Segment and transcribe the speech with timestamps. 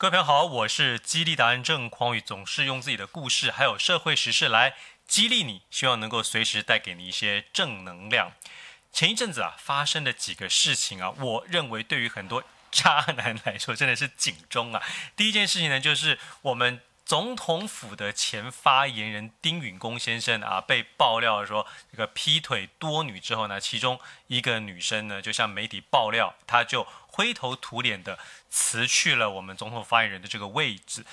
[0.00, 4.74] 各位朋友好，我是激励达人郑匡宇，总是用自己的故事还有社会时事来
[5.06, 8.32] 激励你，希望能够随时带给你一些正能量。
[8.90, 14.82] 前一阵子啊发生的几个事情啊，我认为对于很多渣男来说真的是警钟啊。
[15.14, 16.80] 第一件事情呢，就是我们。
[17.10, 23.98] 总统府的前发言人丁允恭先生啊，被爆料说这个劈腿多女之后呢，其中
[24.28, 28.16] 一个女生呢，就向媒体爆料，她就灰头土脸的
[28.48, 31.04] 辞去了我们总统发言人的这个位置。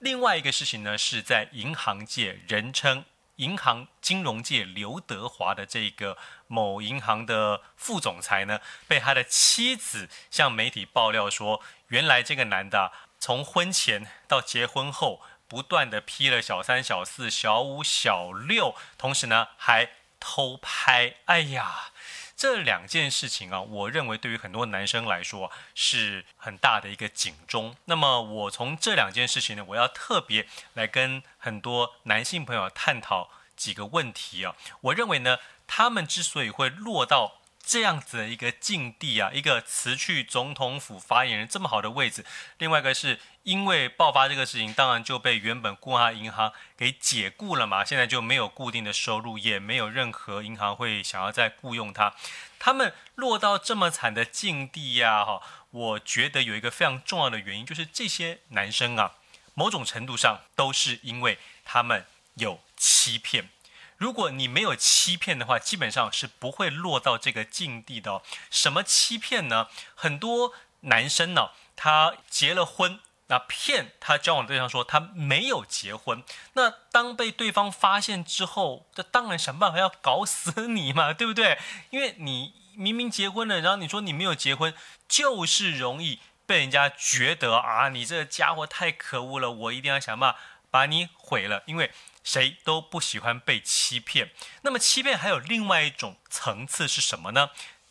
[0.00, 3.04] 另外一个事情呢，是在银行界，人称
[3.36, 6.18] 银行金融界刘德华的这个
[6.48, 12.90] 某银行的副总裁呢，被他的妻子向媒体爆料说，原来这个男的
[13.20, 15.22] 从婚前到结婚后。
[15.48, 21.16] 不断的劈了小三、小四、小五、小六，同时呢还偷拍。
[21.26, 21.92] 哎呀，
[22.36, 27.76] 这两件事情啊，我认为对于很多男生来说是很大的一个警钟。
[27.84, 34.56] 那么我从这两件事情呢，我要特别来跟很多男性朋友探讨几个问题啊。
[34.80, 42.24] 我认为呢，他们之所以会落到这样子的一个境地啊，一个辞去总统府发言人这么好的位置，
[42.58, 52.14] 另外一个是因为爆发这个事情，当然就被原本雇他银行给解雇了嘛，现在就没有固定的收入，也没有任何银行会想要再雇佣他。
[52.60, 59.14] 他们落到这么惨的境地呀，哈，我觉得有一个非常重要的原因，就是这些男生啊，
[59.54, 63.48] 某种程度上都是因为他们有欺骗。
[63.98, 68.20] 如果你没有欺骗的话，基本上是不会落到这个境地的。
[68.50, 69.68] 什么欺骗呢？
[69.94, 76.22] 很多男生呢，他结了婚，那骗他交往对象说他没有结婚。
[76.52, 81.58] 那当被对方发现之后，这当然想办法要搞死你嘛，对不对？
[81.88, 84.74] 因为你明明结婚了，然后你说你没有结婚，
[85.08, 90.38] 就是容易被人家觉得啊，你这个家伙太可恶了，我一定要想办法
[90.70, 91.90] 把你毁了，因为。
[92.26, 94.32] 谁都不喜欢被欺骗。
[94.62, 97.50] 那么欺骗还有另外一种层次是什么呢？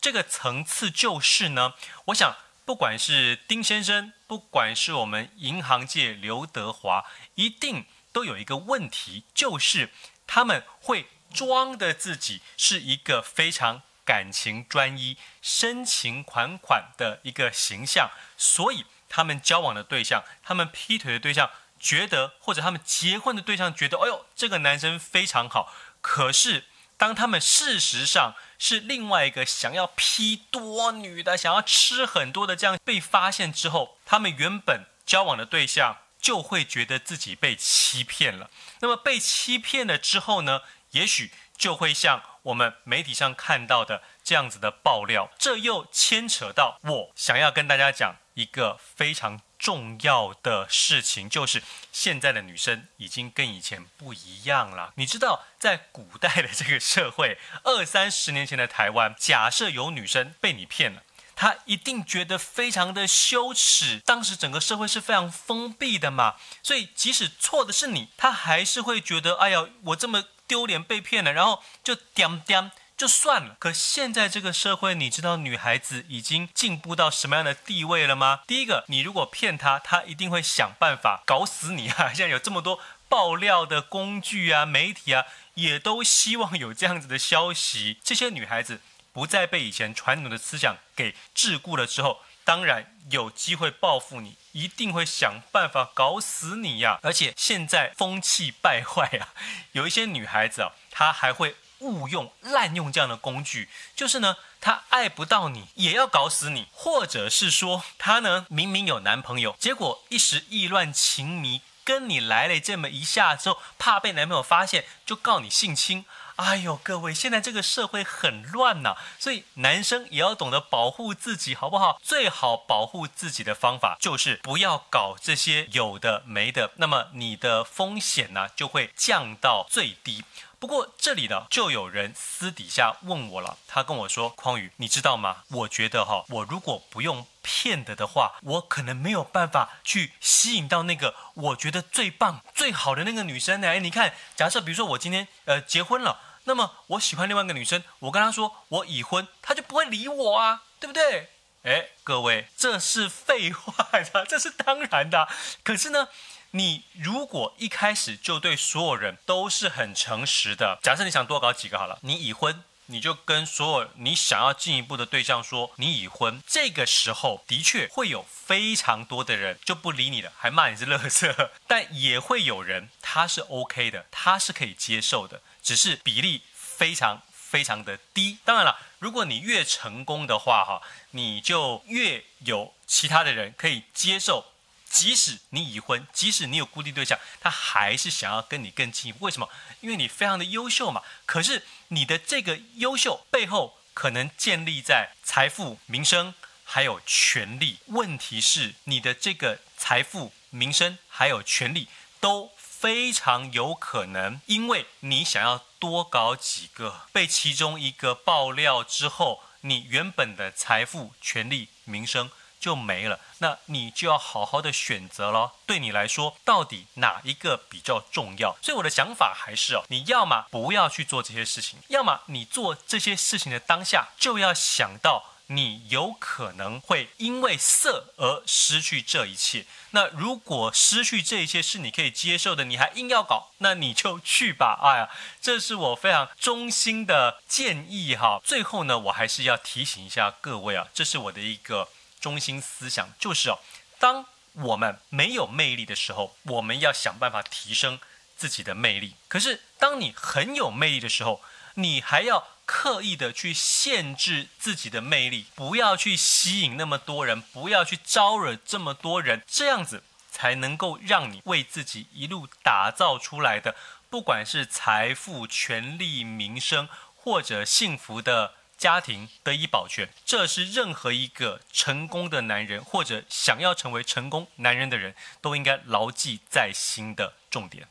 [0.00, 1.74] 这个层次就是呢，
[2.06, 7.04] 我想不管是丁先生，不管是我们银行界刘德华，
[7.36, 9.90] 一定都有一个问题，就是
[10.26, 21.48] 他们会装的自己是一个非常感情专一、深情款款的一个形象，所以他们交往的对象，他们劈腿的对象。
[21.78, 25.72] 觉得或者他们结婚的对象觉得，哎呦，这个男生非常好。
[26.00, 26.64] 可是
[26.96, 38.50] 当他们事实上是另外一个想要劈多女的、想要吃很多的这样被发现之后，他们原本交往的对象就会觉得自己被欺骗了。
[38.80, 40.62] 那么被欺骗了之后呢，
[40.92, 45.30] 也许就会像我们媒体上看到的这样子的爆料。
[45.38, 49.40] 这又牵扯到我想要跟大家讲一个非常。
[49.58, 54.92] 重要的事情就是，现在的女生已经跟以前不一样了。
[54.96, 61.02] 你知道，在古代的这个社会， 二三十年前的台湾，假设有女生被你骗了，
[61.34, 63.98] 她一定觉得非常的羞耻。
[64.04, 72.70] 当时整个社会是非常封闭的嘛，所以即使错的是你，她还是会觉得，哎呀，我这么丢脸被骗了，然后就点点。
[72.96, 78.40] 就算了，可现在这个社会，你知道女孩子已经进步到什么样的地位了吗？
[78.46, 82.08] 第一个，你如果骗她，她一定会想办法搞死你啊！
[82.16, 87.98] 现在有这么多爆料的工具啊，媒体啊，也都希望有这样子的消息。
[88.02, 88.80] 这些女孩子
[89.12, 96.98] 不再被以前传统的思想给桎梏了之后，当然有机会报复你，一定会想办法搞死你呀！
[97.02, 99.34] 而且现在风气败坏啊，
[99.72, 101.56] 有一些女孩子啊，她还会。
[101.80, 116.04] 误用、滥用这样的工具，就是呢，他爱不到你，也要搞死你，或者是说，他呢明明有男朋友，结果一时意乱情迷，跟你来了这么一下之后，怕被男朋友发现，就告你性侵。
[116.36, 121.98] 哎呦，各位，现在这个社会很乱呐，所以男生也要懂得保护自己，好不好？
[122.02, 130.26] 最好保护自己的方法就是不要搞这些有的没的，那么你的风险呢就会降到最低。
[130.58, 135.44] 不过这里呢，就有人私底下问我了，他跟我说：“匡宇，你知道吗？
[135.48, 143.68] 我觉得哈，我如果不用骗的的话，我可能没有办法去吸引到那个我觉得最棒、最好的那个女生呢。
[143.68, 151.28] 哎，你看，假设比如说我今天呃结婚了，那么我喜欢另外一个女生，我跟她说我已婚，她就不会理我啊，对不对？
[151.64, 155.28] 哎，各位，这是废话呀，这是当然的。
[155.62, 156.08] 可是呢。”
[156.56, 166.42] 你如果一开始就对所有人都是很诚实的，假设你想多搞几个好了，你已婚，你就跟所有你想要进一步的对象说你已婚。
[166.46, 171.50] 这个时候的确会有非常多的人就不理你了，还骂你是垃圾。
[171.66, 178.38] 但也会有人他是 OK 的，他是可以接受的，只是比例非常非常的低。
[178.46, 180.80] 当然了，如果你越成功的话，哈，
[181.10, 184.46] 你就越有其他的人可以接受。
[184.96, 189.26] 即使你已婚，即使你有固定对象，他还是想要跟你更进一步。
[189.26, 189.46] 为什么？
[189.82, 191.02] 因为你非常的优秀嘛。
[191.26, 196.32] 可是你的这个优秀背后，可能建立在财富、名声
[196.64, 197.76] 还有权力。
[197.88, 201.88] 问题是，你的这个财富、名声还有权力
[202.18, 212.30] 都非常有可能，因为你想要多搞几个，被其中一个爆料之后，你原本的财富、权力、名声。
[212.66, 215.52] 就没了，那你就要好好的选择咯。
[215.66, 218.56] 对你来说，到底哪一个比较重要？
[218.60, 229.64] 所以我的想法还是哦，你要么不要去做这些事情，要么你做这些事情的当下，就要想到你有可能会因为色而失去这一切。
[229.90, 234.80] 那如果失去这一切是你可以接受的，你还硬要搞，那你就去吧。
[234.82, 235.08] 哎呀，
[235.40, 238.40] 这是我非常衷心的建议哈。
[238.42, 241.88] 最后呢，我还是要提醒一下各位啊，这是我的一个。
[242.20, 243.58] 中心思想就是哦，
[243.98, 248.00] 当我们没有魅力的时候，我们要想办法提升
[248.36, 249.14] 自己的魅力。
[249.28, 251.42] 可是，当你很有魅力的时候，
[251.74, 263.76] 你还要刻意的去限制自己的魅力，不要去吸引那么多人，不要去招惹这么多人，这样子才能够让你为自己一路打造出来的，
[264.08, 268.54] 不管是财富、权力、名声或者幸福的。
[268.76, 277.88] 家庭得以保全，这是任何一个成功的男人或者想要成为成功男人的人都应该牢记在心的重点。